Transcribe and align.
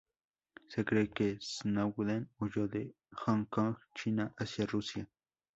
Se 0.67 0.83
cree 0.83 1.11
que 1.11 1.37
Snowden 1.39 2.27
huyó 2.39 2.67
de 2.67 2.95
Hong 3.11 3.45
Kong, 3.45 3.75
China, 3.93 4.33
hacia 4.35 4.65
Rusia. 4.65 5.07